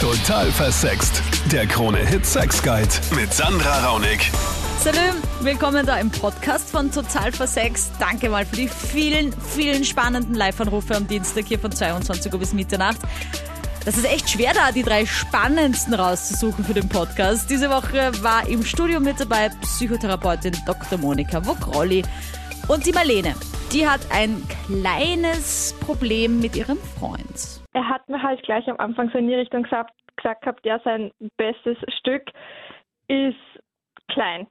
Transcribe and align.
Total 0.00 0.50
versext. 0.50 1.22
Der 1.52 1.66
Krone-Hit 1.66 2.24
Sex 2.24 2.62
Guide 2.62 2.88
mit 3.14 3.34
Sandra 3.34 3.86
Raunig. 3.86 4.30
Salut, 4.82 5.20
willkommen 5.42 5.84
da 5.84 5.98
im 5.98 6.10
Podcast 6.10 6.70
von 6.70 6.90
Total 6.90 7.30
Versext. 7.30 7.92
Danke 7.98 8.30
mal 8.30 8.46
für 8.46 8.56
die 8.56 8.68
vielen, 8.68 9.30
vielen 9.42 9.84
spannenden 9.84 10.34
Live-Anrufe 10.34 10.96
am 10.96 11.06
Dienstag 11.06 11.44
hier 11.44 11.58
von 11.58 11.70
22 11.70 12.32
Uhr 12.32 12.38
bis 12.38 12.54
Mitternacht. 12.54 13.00
Das 13.84 13.98
ist 13.98 14.06
echt 14.06 14.30
schwer 14.30 14.54
da, 14.54 14.72
die 14.72 14.84
drei 14.84 15.04
spannendsten 15.04 15.92
rauszusuchen 15.92 16.64
für 16.64 16.72
den 16.72 16.88
Podcast. 16.88 17.50
Diese 17.50 17.68
Woche 17.68 18.10
war 18.22 18.48
im 18.48 18.64
Studio 18.64 19.00
mit 19.00 19.20
dabei 19.20 19.50
Psychotherapeutin 19.60 20.56
Dr. 20.64 20.96
Monika 20.96 21.44
Wogrolli 21.44 22.04
und 22.68 22.86
die 22.86 22.92
Marlene. 22.92 23.34
Die 23.70 23.86
hat 23.86 24.00
ein 24.10 24.42
kleines 24.66 25.74
Problem 25.78 26.40
mit 26.40 26.56
ihrem 26.56 26.78
Freund. 26.98 27.29
Er 27.72 27.88
hat 27.88 28.08
mir 28.08 28.22
halt 28.22 28.42
gleich 28.42 28.68
am 28.68 28.78
Anfang 28.78 29.10
so 29.10 29.18
in 29.18 29.28
die 29.28 29.34
Richtung 29.34 29.62
gesagt, 29.62 29.94
gesagt 30.16 30.42
gehabt, 30.42 30.66
ja, 30.66 30.78
sein 30.80 31.12
bestes 31.36 31.78
Stück 31.98 32.30
ist 33.08 33.36
klein. 34.08 34.46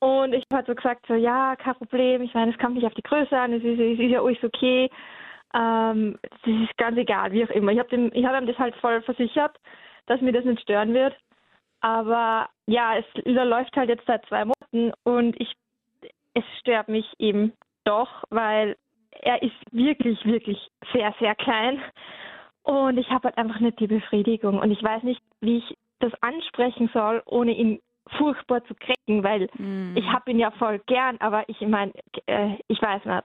Und 0.00 0.34
ich 0.34 0.44
habe 0.50 0.56
halt 0.56 0.66
so 0.66 0.74
gesagt, 0.74 1.06
so, 1.06 1.14
ja, 1.14 1.56
kein 1.56 1.74
Problem, 1.76 2.22
ich 2.22 2.34
meine, 2.34 2.52
es 2.52 2.58
kommt 2.58 2.74
nicht 2.74 2.86
auf 2.86 2.94
die 2.94 3.02
Größe 3.02 3.38
an, 3.38 3.52
es 3.52 3.62
ist, 3.62 3.80
es 3.80 3.98
ist 3.98 4.10
ja 4.10 4.22
alles 4.22 4.42
okay. 4.42 4.90
Ähm, 5.54 6.18
das 6.22 6.40
ist 6.46 6.76
ganz 6.76 6.98
egal, 6.98 7.32
wie 7.32 7.44
auch 7.44 7.50
immer. 7.50 7.72
Ich 7.72 7.78
habe 7.78 7.88
hab 7.96 8.40
ihm 8.40 8.46
das 8.46 8.58
halt 8.58 8.74
voll 8.76 9.00
versichert, 9.02 9.56
dass 10.06 10.20
mir 10.20 10.32
das 10.32 10.44
nicht 10.44 10.60
stören 10.60 10.92
wird. 10.92 11.16
Aber 11.80 12.48
ja, 12.66 12.96
es 12.96 13.04
läuft 13.24 13.76
halt 13.76 13.88
jetzt 13.88 14.06
seit 14.06 14.26
zwei 14.26 14.44
Monaten 14.44 14.92
und 15.04 15.40
ich, 15.40 15.54
es 16.34 16.44
stört 16.60 16.88
mich 16.88 17.06
eben 17.18 17.52
doch, 17.84 18.24
weil 18.30 18.76
er 19.20 19.42
ist 19.42 19.56
wirklich, 19.70 20.24
wirklich 20.24 20.58
sehr, 20.92 21.14
sehr 21.20 21.34
klein. 21.34 21.80
Und 22.64 22.98
ich 22.98 23.08
habe 23.10 23.28
halt 23.28 23.38
einfach 23.38 23.60
nicht 23.60 23.78
die 23.78 23.86
Befriedigung. 23.86 24.58
Und 24.58 24.70
ich 24.70 24.82
weiß 24.82 25.02
nicht, 25.02 25.20
wie 25.40 25.58
ich 25.58 25.76
das 26.00 26.12
ansprechen 26.20 26.90
soll, 26.92 27.22
ohne 27.26 27.52
ihn 27.52 27.78
furchtbar 28.18 28.64
zu 28.64 28.74
kriegen, 28.74 29.22
weil 29.22 29.48
mm. 29.56 29.96
ich 29.96 30.04
habe 30.06 30.30
ihn 30.30 30.38
ja 30.38 30.50
voll 30.52 30.80
gern, 30.86 31.16
aber 31.20 31.48
ich 31.48 31.60
meine, 31.60 31.92
äh, 32.26 32.56
ich 32.68 32.80
weiß 32.80 33.04
nicht. 33.04 33.24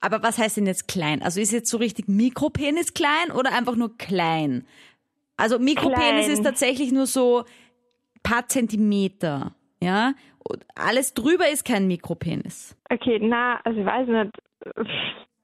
Aber 0.00 0.22
was 0.22 0.38
heißt 0.38 0.56
denn 0.56 0.66
jetzt 0.66 0.88
klein? 0.88 1.22
Also 1.22 1.40
ist 1.40 1.52
jetzt 1.52 1.70
so 1.70 1.76
richtig 1.76 2.08
Mikropenis 2.08 2.94
klein 2.94 3.30
oder 3.34 3.52
einfach 3.52 3.76
nur 3.76 3.96
klein? 3.98 4.66
Also 5.36 5.58
Mikropenis 5.58 6.26
klein. 6.26 6.30
ist 6.30 6.42
tatsächlich 6.42 6.92
nur 6.92 7.06
so 7.06 7.44
paar 8.22 8.46
Zentimeter, 8.46 9.54
ja? 9.82 10.12
Alles 10.74 11.14
drüber 11.14 11.48
ist 11.48 11.64
kein 11.64 11.86
Mikropenis. 11.86 12.76
Okay, 12.90 13.18
na, 13.22 13.60
also 13.64 13.78
ich 13.80 13.86
weiß 13.86 14.08
nicht, 14.08 14.32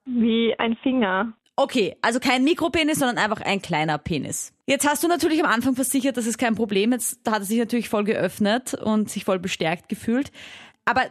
wie 0.05 0.55
ein 0.57 0.75
Finger. 0.77 1.33
Okay, 1.59 1.95
also 2.03 2.19
kein 2.19 2.43
Mikropenis, 2.43 2.99
sondern 2.99 3.17
einfach 3.17 3.41
ein 3.41 3.63
kleiner 3.63 3.97
Penis. 3.97 4.53
Jetzt 4.67 4.87
hast 4.87 5.03
du 5.03 5.07
natürlich 5.07 5.43
am 5.43 5.49
Anfang 5.49 5.73
versichert, 5.73 6.15
das 6.15 6.27
ist 6.27 6.37
kein 6.37 6.53
Problem. 6.53 6.91
Jetzt 6.91 7.27
hat 7.27 7.39
er 7.39 7.45
sich 7.45 7.57
natürlich 7.57 7.89
voll 7.89 8.03
geöffnet 8.03 8.75
und 8.75 9.09
sich 9.09 9.25
voll 9.25 9.39
bestärkt 9.39 9.89
gefühlt. 9.89 10.31
Aber 10.85 11.01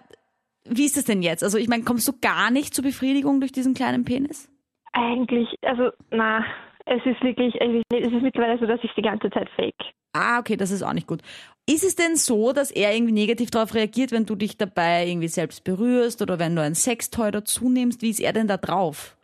wie 0.64 0.84
ist 0.84 0.96
es 0.96 1.04
denn 1.04 1.22
jetzt? 1.22 1.42
Also 1.42 1.58
ich 1.58 1.66
meine, 1.66 1.82
kommst 1.82 2.06
du 2.06 2.12
gar 2.20 2.52
nicht 2.52 2.74
zur 2.74 2.84
Befriedigung 2.84 3.40
durch 3.40 3.50
diesen 3.50 3.74
kleinen 3.74 4.04
Penis? 4.04 4.48
Eigentlich, 4.92 5.48
also 5.62 5.90
na, 6.12 6.44
es 6.84 7.04
ist 7.04 7.20
wirklich, 7.22 7.54
es 7.60 7.82
ist 7.90 8.22
mittlerweile 8.22 8.58
so, 8.60 8.66
dass 8.66 8.78
ich 8.84 8.90
die 8.96 9.02
ganze 9.02 9.28
Zeit 9.30 9.48
fake. 9.56 9.74
Ah, 10.12 10.38
okay, 10.38 10.56
das 10.56 10.70
ist 10.70 10.84
auch 10.84 10.92
nicht 10.92 11.08
gut. 11.08 11.22
Ist 11.68 11.82
es 11.82 11.96
denn 11.96 12.14
so, 12.14 12.52
dass 12.52 12.70
er 12.70 12.94
irgendwie 12.94 13.12
negativ 13.12 13.50
darauf 13.50 13.74
reagiert, 13.74 14.12
wenn 14.12 14.26
du 14.26 14.36
dich 14.36 14.56
dabei 14.56 15.08
irgendwie 15.08 15.28
selbst 15.28 15.64
berührst 15.64 16.22
oder 16.22 16.38
wenn 16.38 16.54
du 16.54 16.62
ein 16.62 16.76
Sextoy 16.76 17.32
dazu 17.32 17.68
nimmst? 17.68 18.00
Wie 18.00 18.10
ist 18.10 18.20
er 18.20 18.32
denn 18.32 18.46
da 18.46 18.56
drauf? 18.56 19.16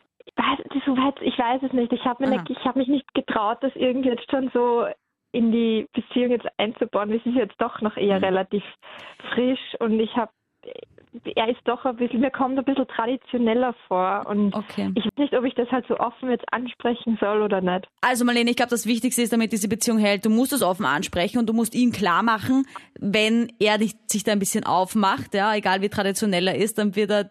Ich 1.21 1.39
weiß 1.39 1.62
es 1.62 1.73
nicht. 1.73 1.93
Ich 1.93 2.05
habe 2.05 2.27
mich, 2.27 2.41
hab 2.65 2.77
mich 2.77 2.89
nicht 2.89 3.12
getraut, 3.15 3.59
das 3.61 3.73
irgendwie 3.75 4.11
jetzt 4.11 4.31
schon 4.31 4.51
so 4.53 4.87
in 5.33 5.51
die 5.51 5.89
Beziehung 5.95 6.31
jetzt 6.31 6.47
einzubauen. 6.59 7.11
Es 7.12 7.25
ist 7.25 7.35
jetzt 7.35 7.59
doch 7.59 7.81
noch 7.81 7.97
eher 7.97 8.19
mhm. 8.19 8.25
relativ 8.25 8.62
frisch 9.35 9.75
und 9.81 9.98
ich 9.98 10.15
habe 10.17 10.31
er 11.37 11.48
ist 11.48 11.61
doch 11.65 11.85
ein 11.85 11.97
bisschen, 11.97 12.20
mir 12.20 12.31
kommt 12.31 12.58
ein 12.58 12.64
bisschen 12.64 12.86
traditioneller 12.86 13.75
vor 13.86 14.25
und 14.27 14.55
okay. 14.55 14.91
ich 14.95 15.05
weiß 15.05 15.13
nicht, 15.19 15.35
ob 15.35 15.45
ich 15.45 15.55
das 15.55 15.69
halt 15.70 15.85
so 15.86 15.98
offen 15.98 16.30
jetzt 16.30 16.45
ansprechen 16.51 17.19
soll 17.20 17.42
oder 17.42 17.61
nicht. 17.61 17.86
Also 18.01 18.24
Marlene, 18.24 18.51
ich 18.51 18.57
glaube, 18.57 18.70
das 18.70 18.86
Wichtigste 18.86 19.20
ist, 19.20 19.33
damit 19.33 19.53
diese 19.53 19.69
Beziehung 19.69 19.98
hält, 19.98 20.24
du 20.24 20.30
musst 20.30 20.53
es 20.53 20.63
offen 20.63 20.86
ansprechen 20.86 21.39
und 21.39 21.48
du 21.48 21.53
musst 21.53 21.74
ihm 21.74 21.92
klar 21.92 22.23
machen, 22.23 22.67
wenn 22.98 23.53
er 23.59 23.77
dich, 23.77 23.95
sich 24.07 24.24
da 24.24 24.33
ein 24.33 24.39
bisschen 24.39 24.64
aufmacht, 24.64 25.35
ja, 25.35 25.55
egal 25.55 25.83
wie 25.83 25.91
traditionell 25.91 26.48
er 26.48 26.57
ist, 26.57 26.79
dann 26.79 26.97
wird 26.97 27.11
er 27.11 27.30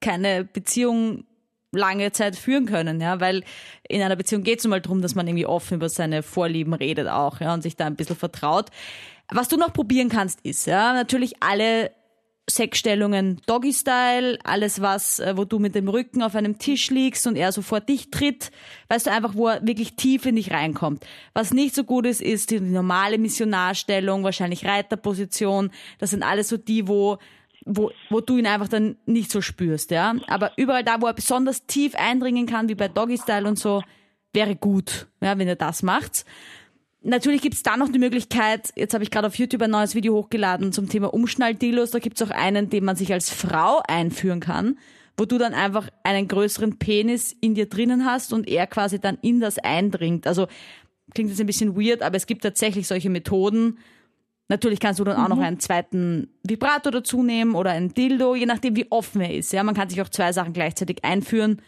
keine 0.00 0.44
Beziehung 0.44 1.24
lange 1.72 2.12
Zeit 2.12 2.36
führen 2.36 2.66
können, 2.66 3.00
ja, 3.00 3.20
weil 3.20 3.44
in 3.88 4.02
einer 4.02 4.16
Beziehung 4.16 4.42
geht 4.42 4.58
es 4.58 4.66
mal 4.66 4.80
darum, 4.80 5.02
dass 5.02 5.14
man 5.14 5.26
irgendwie 5.26 5.46
offen 5.46 5.76
über 5.76 5.88
seine 5.88 6.22
Vorlieben 6.22 6.74
redet 6.74 7.08
auch, 7.08 7.40
ja, 7.40 7.54
und 7.54 7.62
sich 7.62 7.76
da 7.76 7.86
ein 7.86 7.96
bisschen 7.96 8.16
vertraut. 8.16 8.68
Was 9.30 9.48
du 9.48 9.56
noch 9.56 9.72
probieren 9.72 10.10
kannst, 10.10 10.40
ist, 10.42 10.66
ja, 10.66 10.92
natürlich 10.92 11.42
alle 11.42 11.90
Sexstellungen 12.50 13.40
Doggy-Style, 13.46 14.38
alles 14.44 14.82
was, 14.82 15.20
äh, 15.20 15.36
wo 15.36 15.44
du 15.44 15.58
mit 15.58 15.74
dem 15.74 15.88
Rücken 15.88 16.22
auf 16.22 16.34
einem 16.34 16.58
Tisch 16.58 16.90
liegst 16.90 17.26
und 17.26 17.36
er 17.36 17.52
so 17.52 17.62
vor 17.62 17.80
dich 17.80 18.10
tritt, 18.10 18.50
weißt 18.88 19.06
du 19.06 19.12
einfach, 19.12 19.34
wo 19.34 19.48
er 19.48 19.64
wirklich 19.64 19.94
tief 19.94 20.26
in 20.26 20.36
dich 20.36 20.50
reinkommt. 20.50 21.06
Was 21.34 21.52
nicht 21.52 21.74
so 21.74 21.84
gut 21.84 22.04
ist, 22.04 22.20
ist 22.20 22.50
die 22.50 22.60
normale 22.60 23.16
Missionarstellung, 23.16 24.24
wahrscheinlich 24.24 24.66
Reiterposition. 24.66 25.70
Das 25.98 26.10
sind 26.10 26.24
alles 26.24 26.48
so 26.48 26.56
die, 26.56 26.88
wo 26.88 27.18
wo, 27.64 27.90
wo 28.10 28.20
du 28.20 28.38
ihn 28.38 28.46
einfach 28.46 28.68
dann 28.68 28.96
nicht 29.06 29.30
so 29.30 29.40
spürst, 29.40 29.90
ja. 29.90 30.14
Aber 30.26 30.52
überall 30.56 30.84
da, 30.84 31.00
wo 31.00 31.06
er 31.06 31.14
besonders 31.14 31.66
tief 31.66 31.94
eindringen 31.94 32.46
kann, 32.46 32.68
wie 32.68 32.74
bei 32.74 32.88
Doggy 32.88 33.18
Style 33.18 33.46
und 33.46 33.58
so, 33.58 33.82
wäre 34.32 34.56
gut, 34.56 35.06
ja, 35.20 35.38
wenn 35.38 35.48
er 35.48 35.56
das 35.56 35.82
macht. 35.82 36.24
Natürlich 37.02 37.42
gibt's 37.42 37.62
da 37.62 37.76
noch 37.76 37.90
die 37.90 37.98
Möglichkeit, 37.98 38.72
jetzt 38.76 38.94
habe 38.94 39.02
ich 39.02 39.10
gerade 39.10 39.26
auf 39.26 39.34
YouTube 39.34 39.62
ein 39.62 39.70
neues 39.70 39.94
Video 39.94 40.14
hochgeladen 40.14 40.72
zum 40.72 40.88
Thema 40.88 41.12
Umschnalldilos, 41.12 41.90
da 41.90 41.98
gibt's 41.98 42.22
auch 42.22 42.30
einen, 42.30 42.70
den 42.70 42.84
man 42.84 42.94
sich 42.94 43.12
als 43.12 43.28
Frau 43.28 43.82
einführen 43.88 44.38
kann, 44.38 44.78
wo 45.16 45.24
du 45.24 45.36
dann 45.36 45.52
einfach 45.52 45.88
einen 46.04 46.28
größeren 46.28 46.78
Penis 46.78 47.34
in 47.40 47.54
dir 47.54 47.68
drinnen 47.68 48.04
hast 48.04 48.32
und 48.32 48.48
er 48.48 48.68
quasi 48.68 49.00
dann 49.00 49.18
in 49.20 49.40
das 49.40 49.58
eindringt. 49.58 50.28
Also 50.28 50.46
klingt 51.12 51.30
jetzt 51.30 51.40
ein 51.40 51.46
bisschen 51.46 51.76
weird, 51.76 52.02
aber 52.02 52.16
es 52.16 52.26
gibt 52.26 52.42
tatsächlich 52.42 52.86
solche 52.86 53.10
Methoden, 53.10 53.78
Natürlich 54.52 54.80
kannst 54.80 55.00
du 55.00 55.04
dann 55.04 55.16
auch 55.16 55.28
noch 55.28 55.38
mhm. 55.38 55.44
einen 55.44 55.60
zweiten 55.60 56.28
Vibrator 56.42 56.92
dazu 56.92 57.22
nehmen 57.22 57.54
oder 57.54 57.70
ein 57.70 57.94
Dildo, 57.94 58.34
je 58.34 58.44
nachdem 58.44 58.76
wie 58.76 58.86
offen 58.90 59.22
er 59.22 59.32
ist. 59.32 59.50
Ja, 59.54 59.62
man 59.62 59.74
kann 59.74 59.88
sich 59.88 60.02
auch 60.02 60.10
zwei 60.10 60.30
Sachen 60.34 60.52
gleichzeitig 60.52 61.06
einführen. 61.06 61.62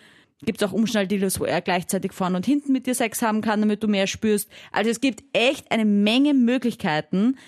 Gibt 0.44 0.60
es 0.60 0.68
auch 0.68 0.72
Umschnalldildos, 0.74 1.40
wo 1.40 1.46
er 1.46 1.62
gleichzeitig 1.62 2.12
vorne 2.12 2.36
und 2.36 2.44
hinten 2.44 2.72
mit 2.72 2.86
dir 2.86 2.94
Sex 2.94 3.22
haben 3.22 3.40
kann, 3.40 3.60
damit 3.60 3.82
du 3.82 3.88
mehr 3.88 4.06
spürst. 4.06 4.50
Also 4.70 4.90
es 4.90 5.00
gibt 5.00 5.24
echt 5.32 5.72
eine 5.72 5.86
Menge 5.86 6.34
Möglichkeiten. 6.34 7.38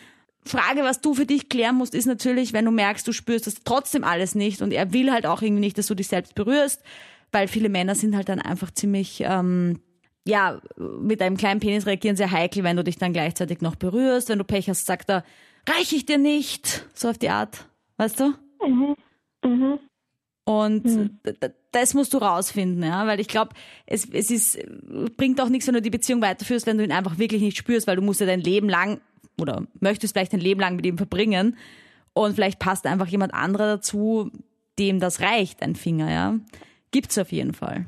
Frage, 0.42 0.84
was 0.84 1.02
du 1.02 1.12
für 1.12 1.26
dich 1.26 1.50
klären 1.50 1.76
musst, 1.76 1.94
ist 1.94 2.06
natürlich, 2.06 2.54
wenn 2.54 2.64
du 2.64 2.70
merkst, 2.70 3.06
du 3.06 3.12
spürst 3.12 3.46
das 3.46 3.56
trotzdem 3.62 4.04
alles 4.04 4.34
nicht 4.34 4.62
und 4.62 4.72
er 4.72 4.94
will 4.94 5.12
halt 5.12 5.26
auch 5.26 5.42
irgendwie 5.42 5.60
nicht, 5.60 5.76
dass 5.76 5.88
du 5.88 5.94
dich 5.94 6.08
selbst 6.08 6.34
berührst, 6.34 6.80
weil 7.30 7.46
viele 7.46 7.68
Männer 7.68 7.94
sind 7.94 8.16
halt 8.16 8.30
dann 8.30 8.40
einfach 8.40 8.70
ziemlich 8.70 9.22
ähm, 9.22 9.80
ja, 10.26 10.60
mit 10.76 11.22
einem 11.22 11.36
kleinen 11.36 11.60
Penis 11.60 11.86
reagieren 11.86 12.16
sehr 12.16 12.30
heikel, 12.30 12.64
wenn 12.64 12.76
du 12.76 12.84
dich 12.84 12.98
dann 12.98 13.12
gleichzeitig 13.12 13.60
noch 13.60 13.76
berührst. 13.76 14.28
Wenn 14.28 14.38
du 14.38 14.44
Pech 14.44 14.68
hast, 14.68 14.86
sagt 14.86 15.08
er, 15.08 15.24
reich 15.68 15.92
ich 15.92 16.04
dir 16.04 16.18
nicht. 16.18 16.86
So 16.94 17.08
auf 17.08 17.18
die 17.18 17.30
Art. 17.30 17.66
Weißt 17.96 18.20
du? 18.20 18.34
Mhm. 18.64 18.96
Mhm. 19.44 19.78
Und 20.44 20.84
mhm. 20.84 21.18
das 21.72 21.94
musst 21.94 22.14
du 22.14 22.18
rausfinden, 22.18 22.82
ja, 22.84 23.06
weil 23.08 23.18
ich 23.18 23.26
glaube, 23.26 23.50
es, 23.84 24.08
es 24.08 24.30
ist, 24.30 24.58
bringt 25.16 25.40
auch 25.40 25.48
nichts, 25.48 25.66
wenn 25.66 25.74
du 25.74 25.82
die 25.82 25.90
Beziehung 25.90 26.22
weiterführst, 26.22 26.66
wenn 26.66 26.78
du 26.78 26.84
ihn 26.84 26.92
einfach 26.92 27.18
wirklich 27.18 27.42
nicht 27.42 27.56
spürst, 27.56 27.88
weil 27.88 27.96
du 27.96 28.02
musst 28.02 28.20
ja 28.20 28.26
dein 28.26 28.40
Leben 28.40 28.68
lang 28.68 29.00
oder 29.40 29.66
möchtest 29.80 30.14
vielleicht 30.14 30.32
dein 30.32 30.40
Leben 30.40 30.60
lang 30.60 30.76
mit 30.76 30.86
ihm 30.86 30.98
verbringen 30.98 31.56
und 32.14 32.34
vielleicht 32.34 32.60
passt 32.60 32.86
einfach 32.86 33.08
jemand 33.08 33.34
anderer 33.34 33.76
dazu, 33.76 34.30
dem 34.78 35.00
das 35.00 35.20
reicht, 35.20 35.62
ein 35.62 35.74
Finger, 35.74 36.10
ja. 36.10 36.38
Gibt's 36.92 37.18
auf 37.18 37.32
jeden 37.32 37.52
Fall. 37.52 37.86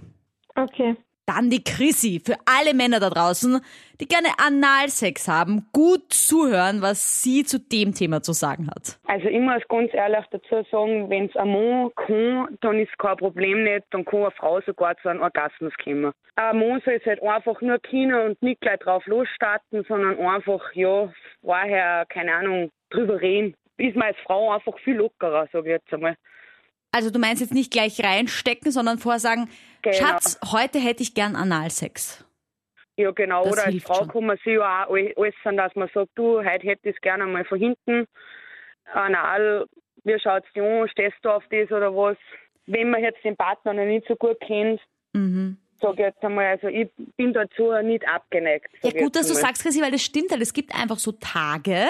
Okay. 0.57 0.97
Dann 1.29 1.51
die 1.51 1.63
Chrissy. 1.63 2.23
Für 2.25 2.37
alle 2.47 2.73
Männer 2.75 3.01
da 3.01 3.11
draußen, 3.11 3.61
die 4.01 4.07
gerne 4.09 4.29
Analsex 4.39 5.29
haben, 5.29 5.67
gut 5.75 6.11
zuhören, 6.11 6.81
was 6.81 7.23
sie 7.23 7.45
zu 7.45 7.59
dem 7.61 7.93
Thema 7.93 8.23
zu 8.23 8.33
sagen 8.33 8.69
hat. 8.71 8.99
Also 9.07 9.29
ich 9.29 9.39
muss 9.39 9.63
ganz 9.69 9.93
ehrlich 9.93 10.25
dazu 10.31 10.65
sagen, 10.71 11.11
wenn 11.11 11.27
es 11.27 11.37
ein 11.37 11.53
Mann 11.53 11.91
kann, 11.97 12.57
dann 12.63 12.79
ist 12.79 12.97
kein 12.99 13.19
Problem 13.19 13.63
nicht, 13.63 13.85
dann 13.91 14.07
kann 14.07 14.21
eine 14.21 14.31
Frau 14.31 14.61
sogar 14.63 14.97
zu 15.03 15.11
einem 15.11 15.21
Orgasmus 15.21 15.75
kommen. 15.85 16.13
Ein 16.37 16.59
Mann 16.59 16.81
soll 16.87 16.95
es 16.95 17.05
halt 17.05 17.23
einfach 17.23 17.61
nur 17.61 17.79
können 17.81 18.15
und 18.15 18.43
nicht 18.43 18.63
gleich 18.63 18.79
drauf 18.79 19.05
losstarten, 19.07 19.85
sondern 19.87 20.19
einfach, 20.19 20.73
ja, 20.73 21.13
vorher, 21.43 22.07
keine 22.09 22.33
Ahnung, 22.33 22.71
drüber 22.89 23.21
reden. 23.21 23.55
Ist 23.77 23.97
man 23.97 24.09
als 24.09 24.19
Frau 24.25 24.51
einfach 24.51 24.79
viel 24.79 24.97
lockerer, 24.97 25.47
sage 25.53 25.69
ich 25.69 25.73
jetzt 25.73 25.93
einmal. 25.93 26.17
Also 26.91 27.11
du 27.11 27.19
meinst 27.19 27.41
jetzt 27.41 27.55
nicht 27.55 27.71
gleich 27.71 28.03
reinstecken, 28.03 28.73
sondern 28.73 28.99
vorher 28.99 29.21
sagen, 29.21 29.49
Genau. 29.83 29.97
Schatz, 29.97 30.39
heute 30.53 30.79
hätte 30.79 31.03
ich 31.03 31.15
gern 31.15 31.37
Analsex. 31.37 32.25
Ja, 32.97 33.11
genau. 33.13 33.45
Das 33.45 33.53
Oder 33.53 33.67
als 33.67 33.83
Frau 33.83 33.95
schon. 33.95 34.09
kann 34.09 34.27
man 34.27 34.37
sich 34.39 34.55
ja 34.55 34.87
auch 34.87 34.91
äußern, 34.91 35.57
dass 35.57 35.75
man 35.77 35.89
sagt, 35.95 36.11
du, 36.17 36.39
heute 36.39 36.67
hätte 36.67 36.89
ich 36.89 36.97
es 36.97 37.01
gerne 37.01 37.27
mal 37.27 37.45
von 37.45 37.59
hinten. 37.59 38.07
Anal, 38.93 39.67
wie 40.05 40.19
schaut 40.19 40.43
es 40.53 40.61
an? 40.61 40.89
Stehst 40.89 41.17
du 41.23 41.31
auf 41.31 41.45
das 41.51 41.71
oder 41.71 41.95
was? 41.95 42.17
Wenn 42.67 42.91
man 42.91 43.03
jetzt 43.03 43.23
den 43.25 43.37
Partner 43.37 43.73
noch 43.73 43.85
nicht 43.85 44.07
so 44.09 44.17
gut 44.17 44.41
kennt, 44.41 44.81
mhm. 45.13 45.59
Sag 45.81 45.93
ich 45.93 46.01
jetzt 46.01 46.25
einmal, 46.25 46.47
also 46.47 46.67
ich 46.67 46.89
bin 47.17 47.33
dazu 47.33 47.71
nicht 47.85 48.05
abgeneigt. 48.09 48.67
Ja 48.83 48.91
gut, 48.91 49.15
dass 49.15 49.29
du 49.29 49.35
einmal. 49.35 49.43
sagst, 49.43 49.63
Chrissy, 49.63 49.81
weil 49.81 49.93
das 49.93 50.03
stimmt 50.03 50.33
halt. 50.33 50.43
Es 50.43 50.53
gibt 50.53 50.75
einfach 50.75 50.99
so 50.99 51.13
Tage, 51.13 51.87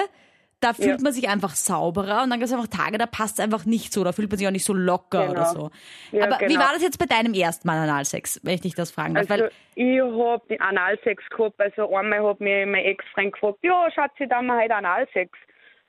da 0.61 0.73
fühlt 0.73 0.87
Ja. 0.87 0.97
man 1.01 1.13
sich 1.13 1.29
einfach 1.29 1.51
sauberer 1.55 2.23
und 2.23 2.29
dann 2.31 2.39
gibt 2.39 2.49
es 2.49 2.53
einfach 2.53 2.67
Tage, 2.67 2.97
da 2.97 3.05
passt 3.05 3.39
es 3.39 3.43
einfach 3.45 3.65
nicht 3.65 3.93
so, 3.93 4.03
da 4.03 4.11
fühlt 4.11 4.29
man 4.29 4.37
sich 4.37 4.47
auch 4.47 4.51
nicht 4.51 4.65
so 4.65 4.73
locker 4.73 5.21
Genau. 5.27 5.31
oder 5.31 5.45
so. 5.45 5.69
Ja, 6.11 6.25
Aber 6.25 6.39
wie 6.41 6.47
genau. 6.53 6.59
war 6.65 6.73
das 6.73 6.81
jetzt 6.81 6.99
bei 6.99 7.05
deinem 7.05 7.33
ersten 7.33 7.67
Mal 7.67 7.77
Analsex, 7.77 8.39
wenn 8.43 8.55
ich 8.55 8.61
dich 8.61 8.75
das 8.75 8.91
fragen 8.91 9.13
darf? 9.15 9.29
Also 9.31 9.45
weil, 9.45 9.51
ich 9.75 10.01
hab 10.01 10.47
den 10.49 10.59
Analsex 10.61 11.23
gehabt, 11.29 11.59
also 11.59 11.95
einmal 11.95 12.23
hat 12.23 12.39
mich 12.41 12.65
mein 12.65 12.83
Ex-Freund 12.85 13.33
gefragt, 13.33 13.59
ja 13.61 13.89
Schatzi, 13.91 14.27
da 14.27 14.37
haben 14.37 14.47
wir 14.47 14.57
heute 14.59 14.75
Analsex. 14.75 15.31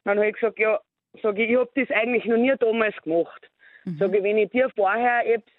Dann 0.05 0.19
habe 0.19 0.28
ich 0.28 0.34
gesagt, 0.34 0.58
ja, 0.58 0.78
sag 1.22 1.38
ich, 1.38 1.50
ich 1.50 1.56
hab 1.58 1.75
das 1.75 1.90
eigentlich 1.90 2.25
noch 2.25 2.37
nie 2.37 2.55
damals 2.58 2.96
gemacht. 3.02 3.50
Mhm. 3.84 3.96
Sag 3.99 4.14
ich, 4.14 4.22
wenn 4.22 4.38
ich 4.38 4.50
dir 4.50 4.70
vorher 4.76 5.26
Apps 5.26 5.50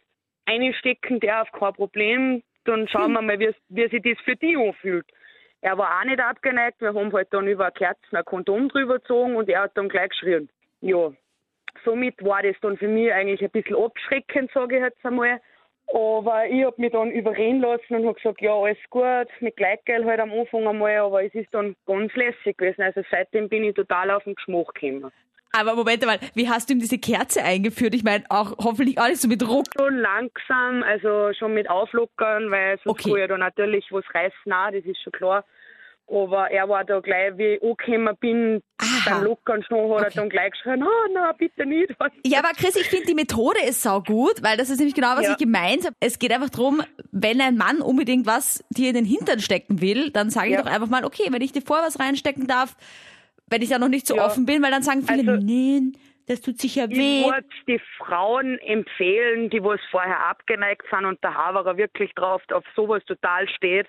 einstecken 0.45 1.19
darf, 1.19 1.51
kein 1.51 1.73
Problem, 1.73 2.43
dann 2.65 2.87
schauen 2.87 3.11
wir 3.13 3.21
mal, 3.21 3.39
wie, 3.39 3.53
wie 3.69 3.89
sich 3.89 4.01
das 4.03 4.23
für 4.23 4.35
dich 4.35 4.57
anfühlt. 4.57 5.05
Er 5.61 5.77
war 5.77 5.99
auch 5.99 6.05
nicht 6.05 6.19
abgeneigt, 6.19 6.81
wir 6.81 6.93
haben 6.93 7.13
halt 7.13 7.31
dann 7.31 7.47
über 7.47 7.69
Kerzen 7.71 8.15
ein 8.15 8.25
Kondom 8.25 8.69
drüber 8.69 8.95
gezogen 8.95 9.35
und 9.35 9.47
er 9.47 9.61
hat 9.63 9.77
dann 9.77 9.89
gleich 9.89 10.09
geschrien. 10.09 10.49
Ja, 10.81 11.11
somit 11.85 12.23
war 12.23 12.41
das 12.41 12.55
dann 12.61 12.77
für 12.77 12.87
mich 12.87 13.13
eigentlich 13.13 13.43
ein 13.43 13.51
bisschen 13.51 13.75
abschreckend, 13.75 14.51
sage 14.53 14.77
ich 14.77 14.83
jetzt 14.83 15.05
einmal. 15.05 15.39
Aber 15.93 16.47
ich 16.47 16.63
habe 16.63 16.79
mich 16.81 16.91
dann 16.91 17.11
überreden 17.11 17.59
lassen 17.59 17.95
und 17.95 18.05
habe 18.05 18.15
gesagt, 18.15 18.41
ja, 18.41 18.53
alles 18.53 18.77
gut, 18.89 19.27
mit 19.41 19.57
Gleitgel 19.57 20.05
halt 20.05 20.19
am 20.19 20.31
Anfang 20.31 20.67
einmal, 20.67 20.97
aber 20.97 21.23
es 21.23 21.35
ist 21.35 21.53
dann 21.53 21.75
ganz 21.85 22.13
lässig 22.15 22.57
gewesen. 22.57 22.81
Also 22.81 23.01
seitdem 23.11 23.49
bin 23.49 23.63
ich 23.63 23.75
total 23.75 24.09
auf 24.11 24.23
den 24.23 24.35
Geschmack 24.35 24.73
gekommen. 24.73 25.11
Aber 25.51 25.75
Moment 25.75 26.06
mal, 26.06 26.19
wie 26.36 26.50
hast 26.50 26.69
du 26.69 26.74
ihm 26.74 26.80
diese 26.80 26.98
Kerze 26.98 27.44
eingeführt? 27.44 27.94
Ich 27.95 28.03
meine, 28.03 28.24
auch 28.30 28.57
hoffentlich 28.57 28.98
nicht 28.98 29.21
so 29.21 29.27
mit 29.27 29.42
Druck. 29.42 29.65
Schon 29.77 29.98
langsam, 29.98 30.83
also 30.83 31.31
schon 31.38 31.53
mit 31.53 31.69
Auflockern, 31.69 32.50
weil 32.51 32.77
sonst 32.83 32.88
Okay. 33.01 33.09
kann 33.12 33.19
ja 33.19 33.27
da 33.27 33.38
natürlich 33.38 33.86
was 33.92 34.06
reißen, 34.13 34.51
auch, 34.53 34.71
das 34.71 34.86
ist 34.86 35.01
schon 35.03 35.13
klar. 35.13 35.45
Aber 36.07 36.51
er 36.51 36.68
war 36.68 36.83
da 36.83 37.00
gleich, 37.00 37.38
wie 37.38 37.53
ich 37.56 37.63
angekommen 37.63 38.18
bin, 38.19 38.62
Aha. 38.80 39.00
beim 39.06 39.24
Lockern 39.24 39.63
schon, 39.63 39.92
hat 39.92 39.98
Okay. 40.00 40.03
er 40.07 40.12
dann 40.12 40.30
gleich 40.30 40.51
geschrien, 40.51 40.83
oh, 40.83 41.13
nein, 41.13 41.33
bitte 41.38 41.65
nicht. 41.65 41.92
Ja, 42.25 42.39
aber 42.39 42.50
Chris, 42.50 42.75
ich 42.75 42.88
finde 42.88 43.06
die 43.06 43.13
Methode 43.15 43.59
ist 43.68 43.81
sau 43.81 44.01
gut, 44.01 44.44
weil 44.44 44.57
das 44.57 44.69
ist 44.69 44.77
nämlich 44.80 44.94
genau, 44.95 45.15
was 45.15 45.24
Ja. 45.25 45.31
ich 45.31 45.38
gemeint 45.38 45.86
habe. 45.86 45.95
Es 46.01 46.19
geht 46.19 46.31
einfach 46.33 46.50
drum, 46.50 46.83
wenn 47.12 47.39
ein 47.42 47.56
Mann 47.56 47.81
unbedingt 47.81 48.25
was 48.27 48.63
dir 48.69 48.89
in 48.89 48.95
den 48.95 49.06
Hintern 49.06 49.39
stecken 49.39 49.80
will, 49.81 50.12
dann 50.12 50.30
sage 50.30 50.47
ich 50.47 50.54
Ja. 50.54 50.62
doch 50.62 50.69
einfach 50.69 50.88
mal, 50.89 51.06
okay, 51.06 51.27
wenn 51.31 51.42
ich 51.42 51.51
dir 51.54 51.62
vorher 51.62 51.86
was 51.86 52.00
reinstecken 52.00 52.45
darf, 52.45 52.75
wenn 53.51 53.62
ich 53.62 53.69
da 53.69 53.77
noch 53.77 53.89
nicht 53.89 54.07
so 54.07 54.15
Ja. 54.15 54.25
offen 54.25 54.45
bin, 54.45 54.63
weil 54.63 54.71
dann 54.71 54.81
sagen 54.81 55.03
viele, 55.03 55.31
Also- 55.33 55.45
nee, 55.45 55.81
das 56.27 56.42
tut 56.42 56.57
sicher 56.59 56.88
Ich 56.89 56.98
weh. 56.98 57.25
würde 57.25 57.45
die 57.68 57.80
Frauen 57.98 58.57
empfehlen, 58.59 59.50
die 59.50 59.63
was 59.63 59.80
vorher 59.92 60.25
abgeneigt 60.27 60.83
sind 60.89 61.06
und 61.06 61.21
der 61.24 61.36
Haverer 61.36 61.77
wirklich 61.77 62.13
drauf 62.15 62.42
auf 62.51 62.63
sowas 62.75 63.03
total 63.06 63.48
steht, 63.50 63.88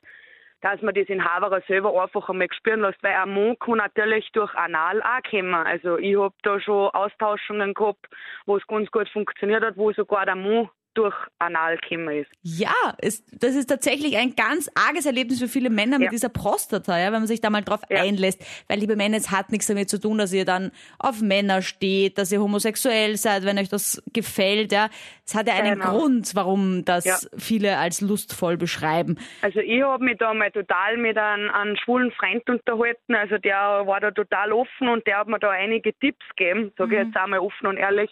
dass 0.60 0.80
man 0.82 0.94
das 0.94 1.08
in 1.08 1.24
Haverer 1.24 1.60
selber 1.66 2.00
einfach 2.00 2.28
einmal 2.28 2.46
spüren 2.52 2.80
lässt, 2.82 3.02
weil 3.02 3.14
ein 3.14 3.34
Mann 3.34 3.58
kann 3.58 3.78
natürlich 3.78 4.30
durch 4.32 4.54
Anal 4.54 5.02
auch 5.02 5.28
kommen. 5.30 5.54
Also 5.54 5.98
ich 5.98 6.16
habe 6.16 6.34
da 6.42 6.60
schon 6.60 6.88
Austauschungen 6.90 7.74
gehabt, 7.74 8.06
wo 8.46 8.56
es 8.56 8.66
ganz 8.68 8.90
gut 8.90 9.08
funktioniert 9.08 9.64
hat, 9.64 9.76
wo 9.76 9.92
sogar 9.92 10.24
der 10.24 10.36
Mann 10.36 10.68
durch 10.94 11.14
Anal 11.38 11.78
gekommen 11.78 12.16
ist. 12.18 12.30
Ja, 12.42 12.74
es, 12.98 13.24
das 13.32 13.54
ist 13.54 13.66
tatsächlich 13.66 14.16
ein 14.16 14.34
ganz 14.36 14.70
arges 14.74 15.06
Erlebnis 15.06 15.40
für 15.40 15.48
viele 15.48 15.70
Männer 15.70 15.98
mit 15.98 16.06
Ja. 16.06 16.10
dieser 16.10 16.28
Prostata, 16.28 16.98
ja, 16.98 17.06
wenn 17.06 17.20
man 17.20 17.26
sich 17.26 17.40
da 17.40 17.50
mal 17.50 17.62
drauf 17.62 17.80
Ja. 17.88 18.02
einlässt. 18.02 18.44
Weil, 18.68 18.78
liebe 18.78 18.96
Männer, 18.96 19.16
es 19.16 19.30
hat 19.30 19.50
nichts 19.52 19.66
damit 19.66 19.88
zu 19.88 19.98
tun, 20.00 20.18
dass 20.18 20.32
ihr 20.32 20.44
dann 20.44 20.70
auf 20.98 21.20
Männer 21.20 21.62
steht, 21.62 22.18
dass 22.18 22.30
ihr 22.32 22.40
homosexuell 22.40 23.16
seid, 23.16 23.44
wenn 23.44 23.58
euch 23.58 23.68
das 23.68 24.02
gefällt, 24.12 24.72
ja. 24.72 24.88
Es 25.24 25.34
hat 25.34 25.46
ja 25.48 25.54
einen 25.54 25.78
Genau. 25.78 25.98
Grund, 25.98 26.32
warum 26.34 26.84
das 26.84 27.04
Ja. 27.04 27.16
viele 27.38 27.78
als 27.78 28.00
lustvoll 28.00 28.56
beschreiben. 28.56 29.18
Also 29.40 29.60
ich 29.60 29.82
habe 29.82 30.04
mich 30.04 30.18
da 30.18 30.34
mal 30.34 30.50
total 30.50 30.96
mit 30.96 31.16
einem, 31.16 31.50
einem 31.50 31.76
schwulen 31.76 32.12
Freund 32.12 32.48
unterhalten. 32.48 33.14
Also 33.14 33.38
der 33.38 33.82
war 33.86 34.00
da 34.00 34.10
total 34.10 34.52
offen 34.52 34.88
und 34.88 35.06
der 35.06 35.18
hat 35.18 35.28
mir 35.28 35.38
da 35.38 35.50
einige 35.50 35.92
Tipps 35.98 36.24
gegeben, 36.36 36.72
sage 36.76 36.96
ich 37.00 37.06
jetzt 37.06 37.16
einmal 37.16 37.38
offen 37.40 37.66
und 37.66 37.76
ehrlich. 37.76 38.10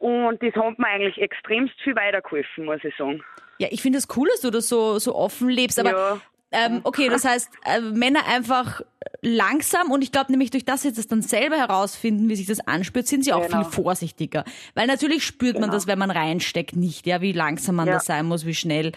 Und 0.00 0.42
das 0.42 0.54
hat 0.54 0.78
mir 0.78 0.86
eigentlich 0.88 1.18
extremst 1.18 1.74
viel 1.84 1.94
weitergeholfen, 1.94 2.64
muss 2.64 2.80
ich 2.82 2.94
sagen. 2.96 3.22
Ja, 3.58 3.68
ich 3.70 3.82
finde 3.82 3.98
es 3.98 4.08
cool, 4.16 4.28
dass 4.32 4.40
du 4.40 4.50
das 4.50 4.68
so, 4.68 4.98
so 4.98 5.14
offen 5.14 5.48
lebst, 5.50 5.78
aber 5.78 5.90
Ja. 5.90 6.20
ähm, 6.52 6.80
okay, 6.84 7.08
das 7.10 7.24
heißt, 7.26 7.50
äh, 7.66 7.80
Männer 7.80 8.26
einfach 8.26 8.80
langsam 9.20 9.90
und 9.90 10.02
ich 10.02 10.10
glaube 10.10 10.32
nämlich 10.32 10.50
durch 10.50 10.64
das 10.64 10.82
sie 10.82 10.92
das 10.92 11.06
dann 11.06 11.20
selber 11.20 11.56
herausfinden, 11.58 12.30
wie 12.30 12.36
sich 12.36 12.46
das 12.46 12.60
anspürt, 12.66 13.06
sind 13.06 13.24
sie 13.24 13.34
auch 13.34 13.46
Genau. 13.46 13.62
viel 13.64 13.72
vorsichtiger. 13.72 14.44
Weil 14.74 14.86
natürlich 14.86 15.24
spürt 15.24 15.54
man 15.54 15.64
Genau. 15.64 15.74
das, 15.74 15.86
wenn 15.86 15.98
man 15.98 16.10
reinsteckt, 16.10 16.74
nicht, 16.76 17.06
ja, 17.06 17.20
wie 17.20 17.32
langsam 17.32 17.76
man 17.76 17.86
Ja. 17.86 17.94
das 17.94 18.06
sein 18.06 18.24
muss, 18.26 18.46
wie 18.46 18.54
schnell. 18.54 18.92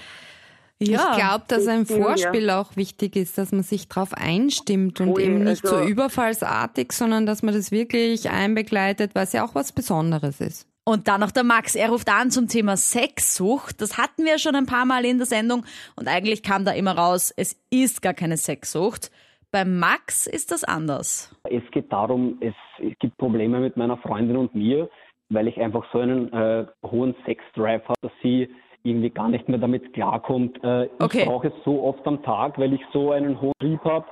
Ja, 0.80 1.10
Ich 1.12 1.18
glaube, 1.18 1.44
dass 1.50 1.68
ein 1.68 1.86
ja. 1.86 1.96
Vorspiel 1.98 2.50
auch 2.50 2.76
wichtig 2.78 3.16
ist, 3.18 3.38
dass 3.38 3.52
man 3.52 3.64
sich 3.64 3.88
darauf 3.90 4.14
einstimmt 4.14 5.00
und 5.02 5.12
Voll, 5.12 5.22
eben 5.22 5.44
nicht 5.44 5.66
so 5.68 5.76
also- 5.76 5.88
überfallsartig, 5.90 6.92
sondern 6.94 7.26
dass 7.26 7.44
man 7.44 7.54
das 7.54 7.72
wirklich 7.72 8.30
einbegleitet, 8.30 9.16
weil 9.16 9.26
es 9.26 9.34
ja 9.34 9.46
auch 9.46 9.54
was 9.56 9.72
Besonderes 9.74 10.40
ist. 10.40 10.68
Und 10.85 11.07
dann 11.07 11.21
noch 11.21 11.31
der 11.31 11.44
Max, 11.44 11.75
er 11.75 11.89
ruft 11.89 12.09
an 12.09 12.30
zum 12.30 12.47
Thema 12.47 12.75
Sexsucht. 12.75 13.81
Das 13.81 13.97
hatten 13.97 14.25
wir 14.25 14.38
schon 14.38 14.56
ein 14.56 14.65
paar 14.65 14.85
Mal 14.85 15.06
in 15.06 15.18
der 15.18 15.25
Sendung 15.25 15.63
und 15.95 16.07
eigentlich 16.09 16.44
kam 16.44 16.65
da 16.65 16.71
immer 16.71 16.97
raus, 16.97 17.33
es 17.38 17.57
ist 17.69 18.01
gar 18.01 18.13
keine 18.13 18.35
Sexsucht. 18.38 19.09
Bei 19.51 19.63
Max 19.65 20.27
ist 20.27 20.51
das 20.51 20.63
anders. 20.63 21.33
Es 21.50 21.63
geht 21.71 21.91
darum, 21.94 22.38
es, 22.41 22.56
es 22.80 22.97
gibt 23.00 23.18
Probleme 23.18 23.59
mit 23.59 23.77
meiner 23.77 23.97
Freundin 23.97 24.35
und 24.35 24.56
mir, 24.56 24.89
weil 25.30 25.47
ich 25.47 25.57
einfach 25.59 25.85
so 25.94 26.00
einen 26.00 26.33
äh, 26.33 26.65
hohen 26.85 27.15
Sexdrive 27.25 27.83
habe, 27.88 28.00
dass 28.01 28.12
sie 28.21 28.50
irgendwie 28.81 29.09
gar 29.12 29.30
nicht 29.30 29.47
mehr 29.47 29.59
damit 29.59 29.94
klarkommt. 29.94 30.62
Äh, 30.63 30.89
Okay. 31.00 31.19
Ich 31.19 31.25
brauche 31.25 31.47
es 31.47 31.53
so 31.63 31.83
oft 31.83 32.06
am 32.06 32.21
Tag, 32.24 32.57
weil 32.57 32.74
ich 32.74 32.81
so 32.91 33.12
einen 33.12 33.39
hohen 33.39 33.53
Trieb 33.59 33.81
habe, 33.85 34.06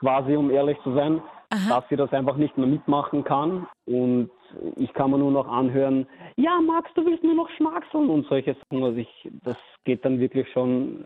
quasi 0.00 0.36
um 0.36 0.50
ehrlich 0.50 0.76
zu 0.82 0.92
sein, 0.94 1.22
dass 1.68 1.84
sie 1.88 1.96
das 1.96 2.12
einfach 2.12 2.36
nicht 2.36 2.58
mehr 2.58 2.66
mitmachen 2.66 3.24
kann. 3.24 3.66
Und 3.86 4.30
ich 4.76 4.92
kann 4.92 5.10
mir 5.10 5.18
nur 5.18 5.30
noch 5.32 5.48
anhören, 5.48 6.06
ja 6.36 6.60
Max, 6.60 6.90
du 6.94 7.04
willst 7.04 7.22
nur 7.24 7.34
noch 7.34 7.48
schmackseln 7.56 8.08
und 8.08 8.26
solche 8.28 8.54
Sachen. 8.54 8.82
Also 8.84 8.98
ich, 8.98 9.28
das 9.44 9.56
geht 9.84 10.04
dann 10.04 10.18
wirklich 10.20 10.46
schon. 10.52 11.04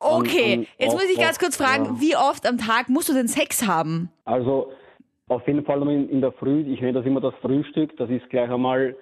an- 0.00 0.20
Okay, 0.20 0.54
an 0.54 0.66
jetzt 0.78 0.92
muss 0.94 1.08
ich 1.10 1.18
ganz 1.18 1.38
kurz 1.38 1.56
fragen, 1.56 1.84
ja. 1.84 2.00
wie 2.00 2.16
oft 2.16 2.46
am 2.46 2.58
Tag 2.58 2.88
musst 2.88 3.08
du 3.08 3.12
denn 3.14 3.28
Sex 3.28 3.66
haben? 3.66 4.10
Also 4.24 4.72
auf 5.28 5.46
jeden 5.46 5.64
Fall 5.64 5.80
in, 5.88 6.08
in 6.10 6.20
der 6.20 6.32
Früh, 6.32 6.60
ich 6.62 6.80
nenne 6.80 6.94
das 6.94 7.06
immer 7.06 7.20
das 7.20 7.34
Frühstück, 7.40 7.96
das 7.96 8.10
ist 8.10 8.28
gleich 8.30 8.50
einmal 8.50 8.96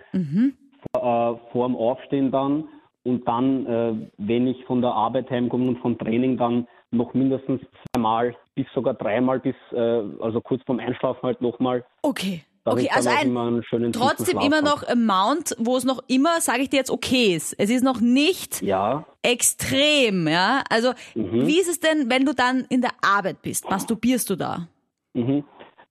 vor, 0.93 1.03
äh, 1.43 1.53
vor 1.53 1.67
dem 1.69 1.77
Aufstehen 1.77 2.31
dann 2.31 2.69
und 3.05 3.27
dann, 3.27 3.67
äh, 3.67 3.95
wenn 4.19 4.47
ich 4.47 4.63
von 4.67 4.81
der 4.83 4.93
Arbeit 4.93 5.31
heimkomme 5.31 5.69
und 5.69 5.79
vom 5.79 5.97
Training 5.99 6.37
dann 6.37 6.69
noch 6.93 7.15
mindestens 7.15 7.61
zweimal 7.95 8.37
bis 8.55 8.67
sogar 8.75 8.95
dreimal 8.95 9.39
bis, 9.41 9.55
äh, 9.73 10.03
also 10.21 10.41
kurz 10.41 10.63
vorm 10.65 10.81
Einschlafen 10.81 11.23
halt 11.23 11.41
nochmal. 11.41 11.85
Okay. 12.03 12.43
Dass 12.65 12.75
Okay, 12.75 12.91
also 12.93 13.09
ein 13.11 13.29
immer 13.29 13.61
trotzdem 13.93 14.39
immer 14.41 14.61
noch 14.63 14.87
Amount, 14.87 15.57
wo 15.59 15.77
es 15.77 15.85
noch 15.85 16.01
immer, 16.09 16.41
sage 16.41 16.63
ich 16.63 16.69
dir 16.71 16.77
jetzt, 16.77 16.91
okay 16.91 17.35
ist. 17.35 17.55
Es 17.59 17.71
ist 17.71 17.83
noch 17.83 18.01
nicht 18.01 18.61
Ja, 18.63 19.05
extrem, 19.23 20.29
ja. 20.29 20.63
Also 20.69 20.93
Mhm. 21.15 21.47
wie 21.47 21.59
ist 21.61 21.69
es 21.69 21.81
denn, 21.81 22.11
wenn 22.11 22.25
du 22.25 22.35
dann 22.35 22.67
in 22.69 22.81
der 22.83 22.91
Arbeit 23.03 23.43
bist? 23.43 23.69
Masturbierst 23.71 24.29
du 24.31 24.37
da? 24.37 24.69
Mhm. 25.15 25.45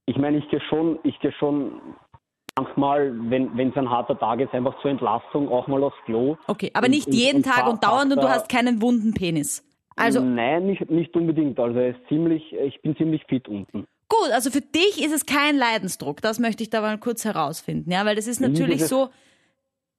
Ich 0.05 0.17
meine, 0.17 0.37
ich 0.37 0.49
gehe 0.49 0.61
schon, 0.69 0.99
ich 1.03 1.19
gehe 1.19 1.31
schon 1.33 1.81
manchmal, 2.57 3.13
wenn 3.29 3.69
es 3.69 3.75
ein 3.77 3.89
harter 3.89 4.17
Tag 4.17 4.39
ist, 4.41 4.53
einfach 4.53 4.79
zur 4.81 4.91
Entlastung 4.91 5.49
auch 5.49 5.67
mal 5.67 5.83
aufs 5.83 5.97
Klo. 6.05 6.35
Okay, 6.47 6.71
aber 6.73 6.85
Und- 6.85 6.91
nicht 6.91 7.13
jeden 7.13 7.37
und 7.37 7.45
Tag 7.45 7.67
und 7.67 7.83
dauernd 7.83 8.11
und 8.13 8.21
du 8.21 8.29
hast 8.29 8.49
keinen 8.49 8.81
wunden 8.81 9.13
Penis. 9.13 9.63
Also 9.95 10.21
Nein, 10.21 10.65
nicht, 10.67 10.89
nicht 10.89 11.13
unbedingt. 11.15 11.59
Also 11.59 11.77
er 11.79 11.89
ist 11.89 11.99
ziemlich, 12.07 12.53
ich 12.53 12.81
bin 12.81 12.95
ziemlich 12.95 13.23
fit 13.27 13.47
unten. 13.49 13.85
Gut, 14.09 14.31
also 14.33 14.49
für 14.51 14.61
dich 14.61 15.03
ist 15.03 15.13
es 15.13 15.25
kein 15.25 15.57
Leidensdruck. 15.57 16.21
Das 16.21 16.39
möchte 16.39 16.63
ich 16.63 16.69
da 16.69 16.81
mal 16.81 16.97
kurz 16.97 17.23
herausfinden, 17.25 17.91
ja, 17.91 18.05
weil 18.05 18.15
das 18.15 18.27
ist 18.27 18.41
natürlich 18.41 18.83
so, 18.85 19.09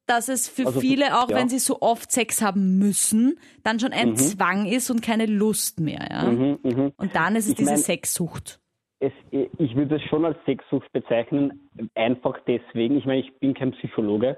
dass 0.07 0.29
es 0.29 0.49
für 0.49 0.67
Also 0.67 0.81
für- 0.81 0.87
viele, 0.87 1.19
auch 1.23 1.31
ja. 1.31 1.37
wenn 1.37 1.49
sie 1.49 1.59
so 1.61 1.79
oft 1.81 2.11
Sex 2.11 2.43
haben 2.43 2.79
müssen, 2.79 3.39
dann 3.63 3.79
schon 3.79 3.93
ein 3.93 4.17
Zwang 4.17 4.67
ist 4.67 4.91
und 4.91 5.03
keine 5.03 5.27
Lust 5.27 5.79
mehr, 5.81 6.07
ja. 6.11 6.25
Mhm, 6.25 6.59
mhm. 6.63 6.93
Und 6.97 7.15
dann 7.15 7.37
ist 7.37 7.45
es 7.45 7.51
Ich 7.53 7.57
diese 7.57 7.71
mein- 7.71 7.79
Sexsucht. 7.81 8.59
Es, 9.03 9.13
ich 9.31 9.75
würde 9.77 9.97
es 9.97 10.03
schon 10.11 10.27
als 10.27 10.37
Sexsucht 10.45 10.93
bezeichnen, 10.93 11.71
einfach 11.95 12.39
deswegen. 12.47 12.99
Ich 12.99 13.07
meine, 13.07 13.21
ich 13.21 13.33
bin 13.39 13.55
kein 13.55 13.71
Psychologe, 13.73 14.37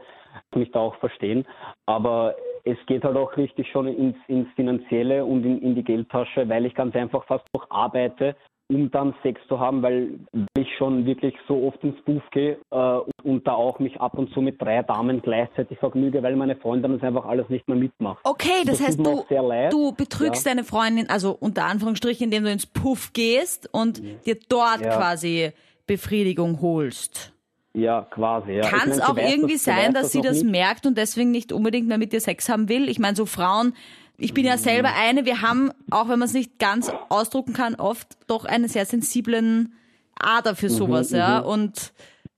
kann 0.52 0.60
mich 0.60 0.70
da 0.70 0.78
auch 0.78 0.94
verstehen, 1.00 1.44
aber 1.86 2.36
es 2.64 2.76
geht 2.86 3.02
halt 3.02 3.16
auch 3.16 3.36
richtig 3.36 3.66
schon 3.72 3.88
ins, 3.88 4.14
ins 4.28 4.46
Finanzielle 4.54 5.24
und 5.24 5.42
in, 5.44 5.60
in 5.62 5.74
die 5.74 5.82
Geldtasche, 5.82 6.48
weil 6.48 6.64
ich 6.64 6.74
ganz 6.76 6.94
einfach 6.94 7.24
fast 7.26 7.44
noch 7.52 7.68
arbeite, 7.70 8.36
um 8.74 8.90
dann 8.90 9.14
Sex 9.22 9.40
zu 9.48 9.60
haben, 9.60 9.82
weil 9.82 10.18
ich 10.58 10.68
schon 10.78 11.04
wirklich 11.06 11.34
so 11.46 11.66
oft 11.66 11.82
ins 11.84 12.00
Buff 12.04 12.22
gehe 12.30 12.58
äh, 12.70 12.98
und, 13.22 13.46
da 13.46 13.52
auch 13.52 13.78
mich 13.78 14.00
ab 14.00 14.16
und 14.18 14.32
zu 14.32 14.40
mit 14.40 14.60
drei 14.60 14.82
Damen 14.82 15.20
gleichzeitig 15.22 15.78
vergnüge, 15.78 16.22
weil 16.22 16.36
meine 16.36 16.56
Freundin 16.56 16.92
das 16.92 17.02
einfach 17.02 17.24
alles 17.26 17.48
nicht 17.48 17.68
mehr 17.68 17.76
mitmacht. 17.76 18.20
Okay, 18.24 18.62
das 18.64 18.78
Das 18.78 18.88
heißt, 18.88 18.98
du, 18.98 19.24
du 19.70 19.92
betrügst 19.92 20.46
deine 20.46 20.64
Freundin, 20.64 21.08
also 21.10 21.36
unter 21.38 21.64
Anführungsstrichen, 21.66 22.24
indem 22.24 22.44
du 22.44 22.50
ins 22.50 22.66
Puff 22.66 23.12
gehst 23.12 23.68
und 23.72 24.02
dir 24.26 24.38
dort 24.48 24.80
Ja. 24.80 24.96
quasi 24.96 25.52
Befriedigung 25.86 26.60
holst. 26.62 27.32
Ja, 27.74 28.02
quasi. 28.10 28.52
Ja. 28.52 28.62
Kann 28.68 28.90
es 28.90 28.96
sie 28.96 29.02
auch 29.02 29.16
weiß 29.16 29.30
irgendwie 29.32 29.54
das- 29.54 29.64
sie 29.64 29.70
sein, 29.70 29.94
dass 29.94 30.12
sie 30.12 30.18
noch 30.18 30.26
das 30.26 30.42
nicht. 30.42 30.50
merkt 30.50 30.86
und 30.86 30.96
deswegen 30.98 31.30
nicht 31.30 31.52
unbedingt 31.52 31.88
mehr 31.88 31.98
mit 31.98 32.12
dir 32.12 32.20
Sex 32.20 32.48
haben 32.50 32.68
will? 32.68 32.88
Ich 32.88 32.98
meine, 32.98 33.16
so 33.16 33.24
Frauen, 33.26 33.74
ich 34.22 34.34
bin 34.34 34.44
ja 34.46 34.56
selber 34.56 34.90
eine, 34.96 35.24
wir 35.24 35.42
haben, 35.42 35.70
auch 35.90 36.08
wenn 36.08 36.18
man 36.18 36.26
es 36.26 36.34
nicht 36.34 36.58
ganz 36.58 36.92
ausdrucken 37.08 37.52
kann, 37.52 37.74
oft 37.74 38.06
doch 38.28 38.44
einen 38.44 38.68
sehr 38.68 38.84
sensiblen 38.84 39.74
Ader 40.14 40.54
für 40.54 40.70
sowas, 40.70 41.10
mhm, 41.10 41.18
ja. 41.18 41.38
Und 41.40 41.92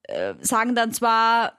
äh, 0.04 0.34
sagen 0.40 0.74
dann 0.74 0.92
zwar 0.92 1.52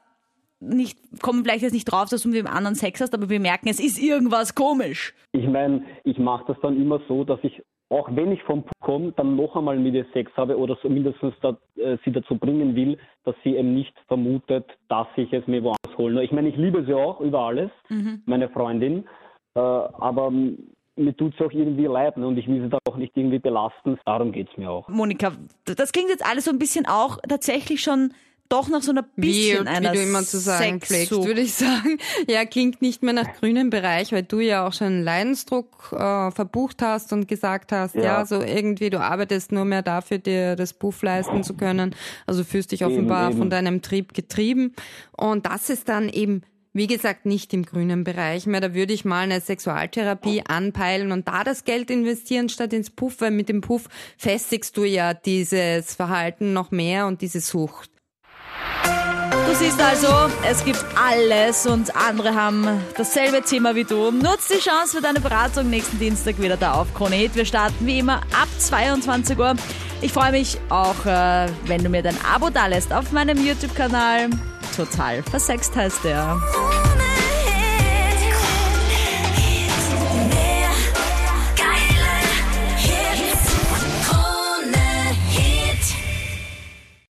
nicht, 0.59 0.97
kommen 1.21 1.43
vielleicht 1.43 1.61
jetzt 1.61 1.73
nicht 1.73 1.85
drauf, 1.85 2.09
dass 2.09 2.23
du 2.23 2.29
mit 2.29 2.39
dem 2.39 2.47
anderen 2.47 2.75
Sex 2.75 3.01
hast, 3.01 3.13
aber 3.13 3.29
wir 3.29 3.39
merken, 3.39 3.69
es 3.69 3.79
ist 3.79 4.01
irgendwas 4.01 4.55
komisch. 4.55 5.13
Ich 5.31 5.47
meine, 5.47 5.83
ich 6.03 6.17
mache 6.17 6.45
das 6.47 6.57
dann 6.61 6.81
immer 6.81 6.99
so, 7.07 7.23
dass 7.23 7.39
ich 7.43 7.61
auch 7.89 8.09
wenn 8.11 8.31
ich 8.31 8.41
vom 8.43 8.63
Puh 8.63 8.71
komme, 8.81 9.11
dann 9.11 9.35
noch 9.35 9.55
einmal 9.55 9.77
mit 9.77 9.93
ihr 9.93 10.07
Sex 10.11 10.31
habe 10.35 10.57
oder 10.57 10.75
so 10.81 10.89
mindestens 10.89 11.35
da, 11.41 11.55
äh, 11.75 11.97
sie 12.03 12.11
dazu 12.11 12.35
bringen 12.35 12.75
will, 12.75 12.97
dass 13.25 13.35
sie 13.43 13.55
eben 13.55 13.75
nicht 13.75 13.93
vermutet, 14.07 14.65
dass 14.89 15.07
ich 15.15 15.31
es 15.31 15.45
mir 15.45 15.63
woanders 15.63 15.95
hole. 15.95 16.23
Ich 16.23 16.31
meine, 16.31 16.49
ich 16.49 16.55
liebe 16.55 16.83
sie 16.85 16.95
auch 16.95 17.21
über 17.21 17.41
alles, 17.41 17.69
mhm. 17.89 18.23
meine 18.25 18.49
Freundin, 18.49 19.05
äh, 19.55 19.59
aber 19.59 20.31
mir 20.97 21.15
tut 21.17 21.33
es 21.33 21.45
auch 21.45 21.51
irgendwie 21.51 21.85
leid 21.85 22.17
ne? 22.17 22.27
und 22.27 22.37
ich 22.37 22.47
will 22.47 22.61
sie 22.61 22.69
da 22.69 22.77
auch 22.85 22.97
nicht 22.97 23.15
irgendwie 23.15 23.39
belasten. 23.39 23.97
Darum 24.05 24.31
geht 24.31 24.49
es 24.49 24.57
mir 24.57 24.69
auch. 24.69 24.87
Monika, 24.87 25.33
das 25.65 25.91
klingt 25.91 26.09
jetzt 26.09 26.25
alles 26.25 26.45
so 26.45 26.51
ein 26.51 26.59
bisschen 26.59 26.85
auch 26.85 27.19
tatsächlich 27.27 27.81
schon 27.81 28.13
doch 28.47 28.69
noch 28.69 28.83
so 28.83 28.91
ein 28.91 29.03
bisschen 29.15 29.65
Weird, 29.65 29.81
wie 29.81 29.97
du 29.97 30.03
immer 30.03 30.21
zu 30.21 30.37
sagen 30.37 30.79
pflegst, 30.79 31.11
würde 31.11 31.41
ich 31.41 31.53
sagen. 31.53 31.97
Ja, 32.27 32.45
klingt 32.45 32.81
nicht 32.81 33.01
mehr 33.01 33.13
nach 33.13 33.33
grünem 33.39 33.71
Bereich, 33.71 34.11
weil 34.11 34.23
du 34.23 34.39
ja 34.39 34.67
auch 34.67 34.73
schon 34.73 34.87
einen 34.87 35.03
Leidensdruck 35.03 35.91
äh, 35.91 36.31
verbucht 36.31 36.81
hast 36.81 37.11
und 37.11 37.27
gesagt 37.27 37.71
hast, 37.71 37.95
ja. 37.95 38.03
ja. 38.03 38.25
so 38.25 38.41
irgendwie 38.41 38.89
du 38.91 38.99
arbeitest 38.99 39.51
nur 39.51 39.65
mehr 39.65 39.81
dafür, 39.81 40.19
dir 40.19 40.55
das 40.55 40.73
Buff 40.73 41.01
leisten 41.01 41.43
zu 41.43 41.55
können. 41.55 41.95
Also 42.27 42.43
fühlst 42.43 42.71
dich 42.71 42.85
offenbar 42.85 43.29
eben. 43.29 43.39
von 43.39 43.49
deinem 43.49 43.81
Trieb 43.81 44.13
getrieben. 44.13 44.75
Und 45.11 45.47
das 45.47 45.69
ist 45.69 45.89
dann 45.89 46.09
eben 46.09 46.43
wie 46.75 46.87
gesagt, 46.87 47.25
nicht 47.25 47.53
im 47.53 47.65
grünen 47.65 48.03
Bereich 48.03 48.45
mehr. 48.47 48.59
Da 48.59 48.73
würde 48.73 48.91
ich 48.91 49.05
mal 49.05 49.21
eine 49.21 49.39
Sexualtherapie 49.39 50.43
anpeilen 50.45 51.13
und 51.13 51.25
da 51.25 51.45
das 51.45 51.63
Geld 51.63 51.89
investieren 51.89 52.49
statt 52.49 52.73
ins 52.73 52.89
Puff, 52.89 53.21
weil 53.21 53.31
mit 53.31 53.47
dem 53.47 53.61
Puff 53.61 53.85
festigst 54.17 54.75
du 54.75 54.83
ja 54.83 55.13
dieses 55.13 55.95
Verhalten 55.95 56.51
noch 56.51 56.71
mehr 56.71 57.07
und 57.07 57.21
diese 57.21 57.39
Sucht. 57.39 57.89
Du 59.47 59.55
siehst 59.55 59.79
also, 59.79 60.07
es 60.49 60.65
gibt 60.65 60.83
alles 61.01 61.65
und 61.65 61.95
andere 61.95 62.35
haben 62.35 62.67
dasselbe 62.97 63.41
Thema 63.41 63.73
wie 63.75 63.85
du. 63.85 64.11
Nutz 64.11 64.49
die 64.49 64.59
Chance 64.59 64.97
für 64.97 65.01
deine 65.01 65.21
Beratung 65.21 65.69
nächsten 65.69 65.97
Dienstag 65.97 66.41
wieder 66.41 66.57
da 66.57 66.73
auf 66.73 66.93
Krone 66.93 67.15
Hit. 67.15 67.35
Wir 67.35 67.45
starten 67.45 67.85
wie 67.85 67.99
immer 67.99 68.17
ab 68.33 68.49
22 68.57 69.37
Uhr. 69.37 69.55
Ich 70.01 70.11
freue 70.11 70.31
mich 70.31 70.57
auch, 70.67 71.05
äh, 71.05 71.47
wenn 71.67 71.83
du 71.83 71.89
mir 71.89 72.03
dein 72.03 72.17
Abo 72.25 72.49
da 72.49 72.67
lässt 72.67 72.91
auf 72.91 73.13
meinem 73.13 73.37
YouTube-Kanal. 73.45 74.29
Total 74.75 75.23
versext 75.23 75.75
heißt 75.75 76.03
der. 76.03 76.37